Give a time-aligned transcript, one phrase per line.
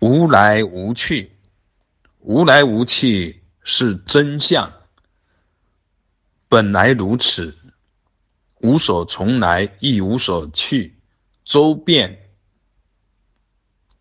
[0.00, 1.36] 无来无去，
[2.20, 4.72] 无来无去是真相，
[6.48, 7.54] 本来如此，
[8.60, 10.98] 无所从来，亦无所去，
[11.44, 12.30] 周遍，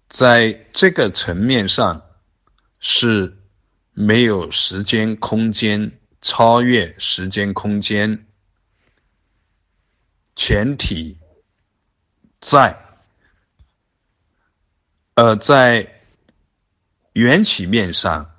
[0.08, 2.02] 在这个层面上
[2.79, 3.38] 是
[3.91, 8.25] 没有时间空间，超越时间空间，
[10.38, 11.18] 全体
[12.39, 12.89] 在。
[15.22, 16.02] 而在
[17.12, 18.34] 缘起面上，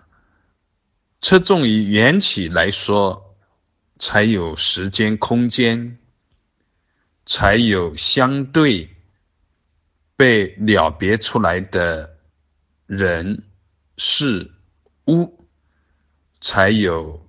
[1.21, 3.37] 侧重于缘起来说，
[3.99, 5.99] 才有时间空间，
[7.27, 8.89] 才有相对
[10.17, 12.17] 被了别出来的
[12.87, 13.43] 人
[13.99, 14.51] 事
[15.09, 15.47] 物，
[16.41, 17.29] 才有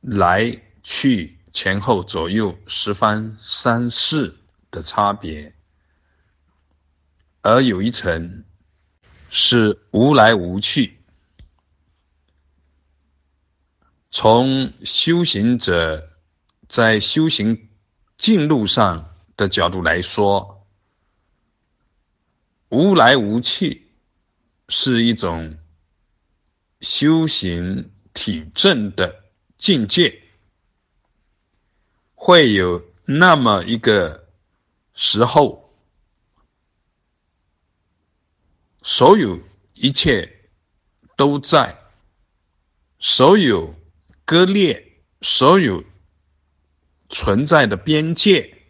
[0.00, 4.36] 来去前后左右十方三世
[4.70, 5.52] 的差别，
[7.40, 8.44] 而有一层。
[9.34, 11.00] 是无来无去。
[14.10, 16.10] 从修行者
[16.68, 17.70] 在修行
[18.18, 20.68] 进路上的角度来说，
[22.68, 23.90] 无来无去
[24.68, 25.56] 是一种
[26.82, 29.24] 修行体证的
[29.56, 30.22] 境界。
[32.14, 34.28] 会有那么一个
[34.92, 35.61] 时候。
[38.82, 39.40] 所有
[39.74, 40.50] 一切
[41.16, 41.78] 都在，
[42.98, 43.74] 所有
[44.24, 45.84] 割裂，所有
[47.08, 48.62] 存在的边界，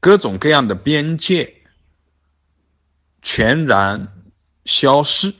[0.00, 1.62] 各种各样的边界
[3.20, 4.24] 全然
[4.64, 5.34] 消失，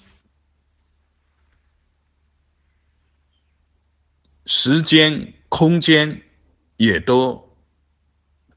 [4.44, 6.22] 时间、空间
[6.76, 7.56] 也都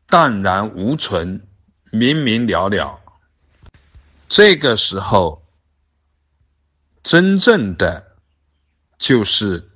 [0.08, 1.48] 淡然无存，
[1.92, 3.02] 明明了了。
[4.30, 5.48] 这个时候，
[7.02, 8.18] 真正的
[8.98, 9.72] 就是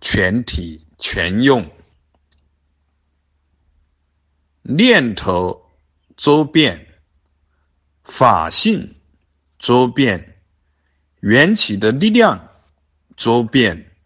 [0.00, 1.68] 全体全用，
[4.62, 5.68] 念头
[6.16, 7.00] 周遍，
[8.04, 8.94] 法性
[9.58, 10.40] 周遍，
[11.18, 12.50] 缘起的力量
[13.16, 13.96] 周遍，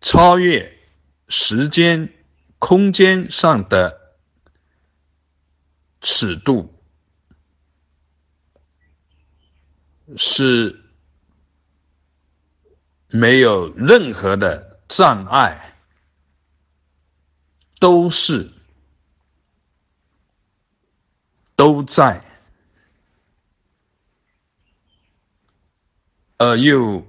[0.00, 0.76] 超越
[1.28, 2.12] 时间、
[2.58, 4.16] 空间上的
[6.00, 6.74] 尺度。
[10.16, 10.80] 是
[13.08, 15.76] 没有任何的障碍，
[17.78, 18.50] 都是
[21.56, 22.24] 都在，
[26.36, 27.06] 而又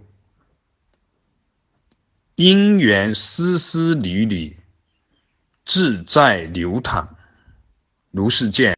[2.35, 4.57] 因缘丝丝缕缕
[5.65, 7.15] 自在流淌，
[8.11, 8.67] 如是见。